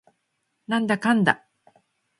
[0.65, 1.45] なんだかんだ